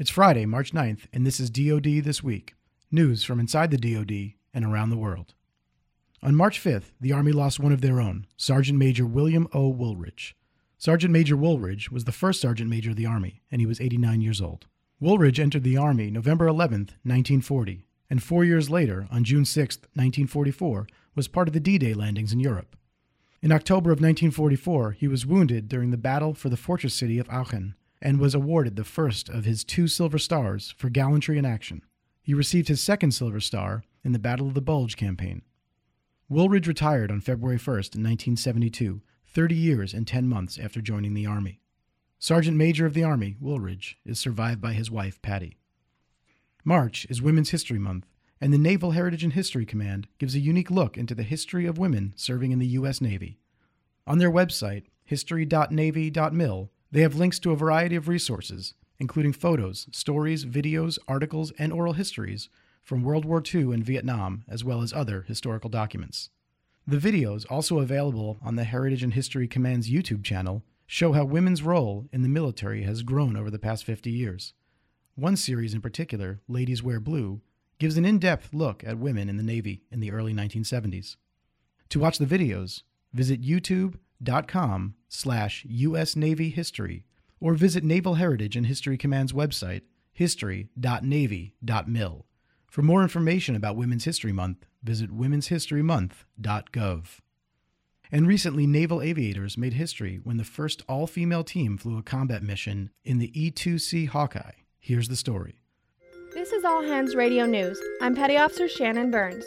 [0.00, 2.54] It's Friday, March 9th, and this is DoD This Week
[2.90, 5.34] news from inside the DoD and around the world.
[6.22, 9.70] On March 5th, the Army lost one of their own, Sergeant Major William O.
[9.70, 10.32] Wooldridge.
[10.78, 14.22] Sergeant Major Wooldridge was the first Sergeant Major of the Army, and he was 89
[14.22, 14.64] years old.
[15.02, 20.86] Wooldridge entered the Army November 11, 1940, and four years later, on June 6, 1944,
[21.14, 22.74] was part of the D Day landings in Europe.
[23.42, 27.28] In October of 1944, he was wounded during the battle for the fortress city of
[27.28, 31.82] Aachen and was awarded the first of his two Silver Stars for gallantry in action.
[32.22, 35.42] He received his second Silver Star in the Battle of the Bulge campaign.
[36.30, 41.60] Wooldridge retired on February 1, 1972, 30 years and 10 months after joining the Army.
[42.18, 45.56] Sergeant Major of the Army, Wooldridge, is survived by his wife, Patty.
[46.64, 48.06] March is Women's History Month,
[48.40, 51.78] and the Naval Heritage and History Command gives a unique look into the history of
[51.78, 53.00] women serving in the U.S.
[53.00, 53.38] Navy.
[54.06, 60.44] On their website, history.navy.mil, they have links to a variety of resources, including photos, stories,
[60.44, 62.48] videos, articles, and oral histories
[62.82, 66.30] from World War II and Vietnam, as well as other historical documents.
[66.86, 71.62] The videos, also available on the Heritage and History Command's YouTube channel, show how women's
[71.62, 74.54] role in the military has grown over the past 50 years.
[75.14, 77.42] One series in particular, Ladies Wear Blue,
[77.78, 81.16] gives an in-depth look at women in the Navy in the early 1970s.
[81.90, 82.82] To watch the videos,
[83.12, 87.04] visit youtube.com slash US Navy History
[87.40, 92.26] or visit Naval Heritage and History Command's website, history.navy.mil.
[92.66, 97.06] For more information about Women's History Month, visit womenshistorymonth.gov.
[98.12, 102.42] And recently, naval aviators made history when the first all female team flew a combat
[102.42, 104.52] mission in the E 2C Hawkeye.
[104.78, 105.60] Here's the story.
[106.34, 107.80] This is All Hands Radio News.
[108.00, 109.44] I'm Petty Officer Shannon Burns.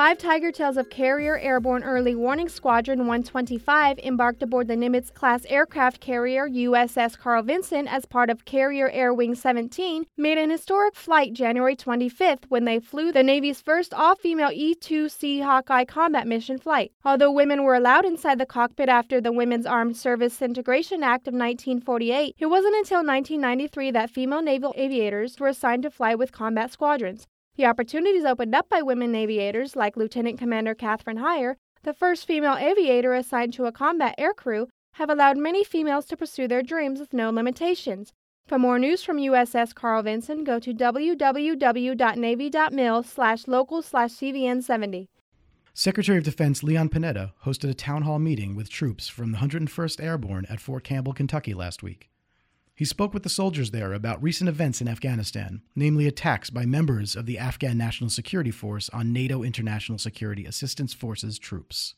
[0.00, 5.44] Five Tiger Tails of Carrier Airborne Early Warning Squadron 125 embarked aboard the Nimitz class
[5.50, 10.94] aircraft carrier USS Carl Vinson as part of Carrier Air Wing 17 made an historic
[10.94, 16.26] flight January 25th when they flew the Navy's first all female E 2C Hawkeye combat
[16.26, 16.92] mission flight.
[17.04, 21.34] Although women were allowed inside the cockpit after the Women's Armed Service Integration Act of
[21.34, 26.72] 1948, it wasn't until 1993 that female naval aviators were assigned to fly with combat
[26.72, 27.26] squadrons.
[27.60, 32.56] The opportunities opened up by women aviators like Lieutenant Commander Catherine Heyer, the first female
[32.56, 37.12] aviator assigned to a combat aircrew, have allowed many females to pursue their dreams with
[37.12, 38.14] no limitations.
[38.46, 45.08] For more news from USS Carl Vinson, go to www.navy.mil slash local slash CVN70.
[45.74, 50.02] Secretary of Defense Leon Panetta hosted a town hall meeting with troops from the 101st
[50.02, 52.08] Airborne at Fort Campbell, Kentucky last week.
[52.80, 57.14] He spoke with the soldiers there about recent events in Afghanistan, namely attacks by members
[57.14, 61.94] of the Afghan National Security Force on NATO International Security Assistance Forces troops.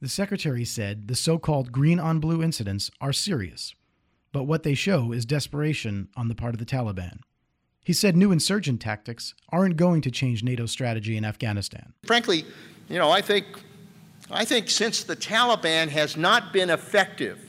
[0.00, 3.74] The secretary said the so called green on blue incidents are serious,
[4.30, 7.18] but what they show is desperation on the part of the Taliban.
[7.82, 11.94] He said new insurgent tactics aren't going to change NATO's strategy in Afghanistan.
[12.06, 12.44] Frankly,
[12.88, 13.44] you know, I think,
[14.30, 17.40] I think since the Taliban has not been effective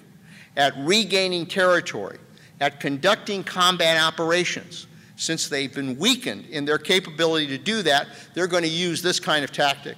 [0.58, 2.18] at regaining territory,
[2.64, 4.88] at conducting combat operations.
[5.18, 9.20] Since they've been weakened in their capability to do that, they're going to use this
[9.20, 9.98] kind of tactic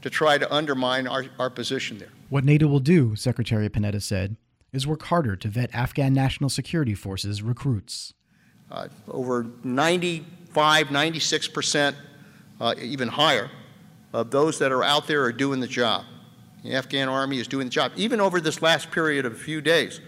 [0.00, 2.10] to try to undermine our, our position there.
[2.28, 4.36] What NATO will do, Secretary Panetta said,
[4.72, 8.14] is work harder to vet Afghan National Security Forces recruits.
[8.70, 11.96] Uh, over 95, 96 percent,
[12.60, 13.50] uh, even higher,
[14.12, 16.04] of those that are out there are doing the job.
[16.62, 17.92] The Afghan army is doing the job.
[17.96, 20.00] Even over this last period of a few days,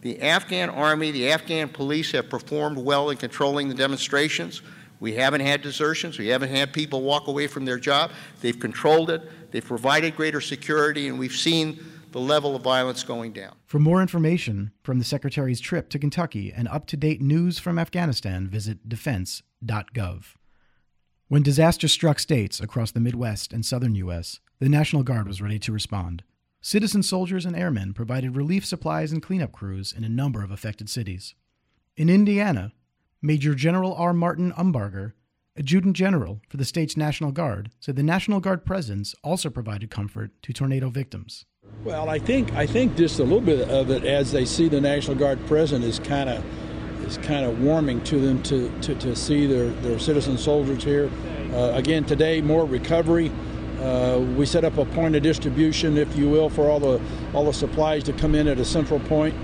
[0.00, 4.62] the Afghan army, the Afghan police have performed well in controlling the demonstrations.
[5.00, 6.18] We haven't had desertions.
[6.18, 8.10] We haven't had people walk away from their job.
[8.40, 9.52] They've controlled it.
[9.52, 11.78] They've provided greater security, and we've seen
[12.12, 13.54] the level of violence going down.
[13.66, 17.78] For more information from the Secretary's trip to Kentucky and up to date news from
[17.78, 20.34] Afghanistan, visit defense.gov.
[21.28, 25.58] When disaster struck states across the Midwest and southern U.S., the National Guard was ready
[25.58, 26.22] to respond.
[26.60, 30.90] Citizen soldiers and airmen provided relief supplies and cleanup crews in a number of affected
[30.90, 31.34] cities.
[31.96, 32.72] In Indiana,
[33.22, 34.12] Major General R.
[34.12, 35.12] Martin Umbarger,
[35.56, 40.32] Adjutant General for the state's National Guard, said the National Guard presence also provided comfort
[40.42, 41.46] to tornado victims.
[41.84, 44.80] Well, I think I think just a little bit of it as they see the
[44.80, 46.44] National Guard present is kind of
[47.06, 51.10] is kind of warming to them to, to, to see their, their citizen soldiers here.
[51.52, 53.30] Uh, again, today more recovery.
[53.80, 57.00] Uh, we set up a point of distribution, if you will, for all the
[57.32, 59.34] all the supplies to come in at a central point,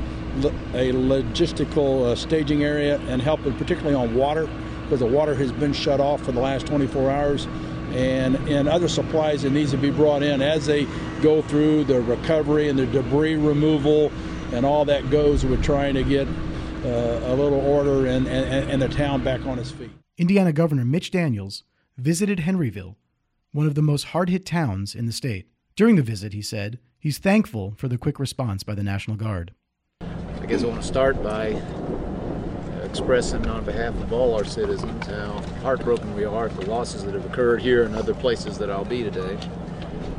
[0.74, 4.48] a logistical uh, staging area, and help particularly on water,
[4.82, 7.46] because the water has been shut off for the last 24 hours,
[7.92, 10.86] and and other supplies that needs to be brought in as they
[11.22, 14.10] go through the recovery and the debris removal,
[14.52, 16.26] and all that goes with trying to get
[16.84, 19.90] uh, a little order and, and, and the town back on its feet.
[20.18, 21.64] Indiana Governor Mitch Daniels
[21.96, 22.96] visited Henryville,
[23.54, 25.46] one of the most hard hit towns in the state.
[25.76, 29.54] During the visit, he said he's thankful for the quick response by the National Guard.
[30.00, 31.62] I guess I want to start by
[32.82, 37.14] expressing on behalf of all our citizens how heartbroken we are at the losses that
[37.14, 39.38] have occurred here and other places that I'll be today.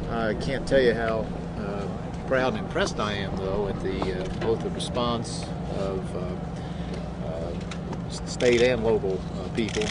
[0.10, 1.28] I can't tell you how
[1.58, 1.88] uh,
[2.28, 5.44] proud and impressed I am, though, at the uh, both the response
[5.78, 9.84] of uh, uh state and local uh, people,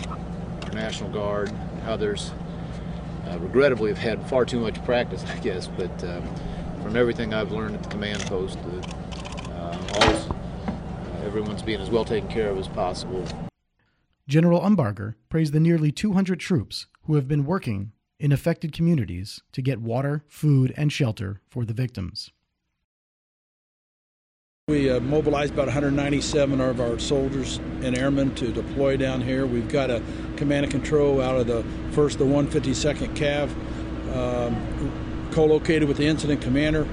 [0.62, 1.52] our National Guard,
[1.84, 2.32] others.
[3.34, 6.22] Uh, regrettably, have had far too much practice, I guess, but um,
[6.82, 12.04] from everything I've learned at the command post, uh, all uh, everyone's being as well
[12.04, 13.26] taken care of as possible.
[14.28, 19.62] General Umbarger praised the nearly 200 troops who have been working in affected communities to
[19.62, 22.30] get water, food, and shelter for the victims.
[24.66, 29.44] We uh, mobilized about 197 of our soldiers and airmen to deploy down here.
[29.44, 30.02] We've got a
[30.38, 33.50] command and control out of the 1st, the 152nd Cav,
[34.16, 36.88] um, co-located with the incident commander,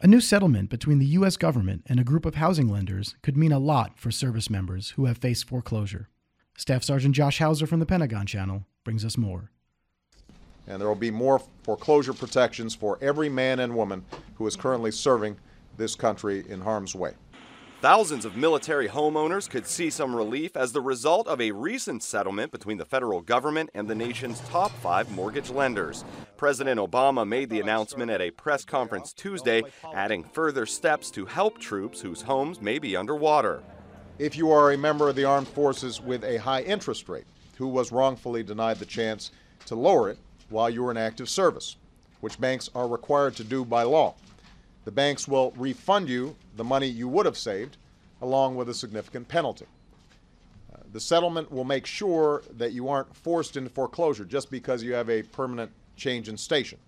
[0.00, 1.36] A new settlement between the U.S.
[1.36, 5.06] government and a group of housing lenders could mean a lot for service members who
[5.06, 6.08] have faced foreclosure.
[6.56, 9.50] Staff Sergeant Josh Hauser from the Pentagon Channel brings us more.
[10.68, 14.04] And there will be more foreclosure protections for every man and woman
[14.36, 15.36] who is currently serving
[15.76, 17.14] this country in harm's way.
[17.84, 22.50] Thousands of military homeowners could see some relief as the result of a recent settlement
[22.50, 26.02] between the federal government and the nation's top five mortgage lenders.
[26.38, 29.62] President Obama made the announcement at a press conference Tuesday,
[29.92, 33.62] adding further steps to help troops whose homes may be underwater.
[34.18, 37.26] If you are a member of the armed forces with a high interest rate
[37.58, 39.30] who was wrongfully denied the chance
[39.66, 40.18] to lower it
[40.48, 41.76] while you were in active service,
[42.20, 44.14] which banks are required to do by law,
[44.84, 47.76] the banks will refund you the money you would have saved,
[48.20, 49.66] along with a significant penalty.
[50.72, 54.92] Uh, the settlement will make sure that you aren't forced into foreclosure just because you
[54.92, 56.78] have a permanent change in station,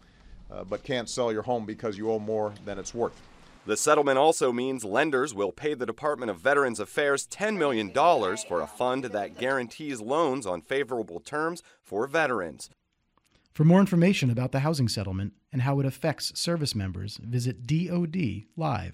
[0.51, 3.21] uh, but can't sell your home because you owe more than it's worth.
[3.67, 8.61] The settlement also means lenders will pay the Department of Veterans Affairs $10 million for
[8.61, 12.71] a fund that guarantees loans on favorable terms for veterans.
[13.57, 18.93] For more information about the housing settlement and how it affects service members, visit dodlive.mil,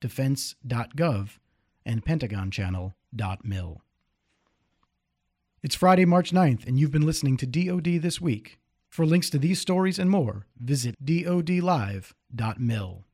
[0.00, 1.30] defense.gov,
[1.84, 3.82] and pentagonchannel.mil.
[5.60, 8.60] It's Friday, March 9th, and you've been listening to DoD This Week.
[8.88, 13.04] For links to these stories and more, visit dodlive.mil.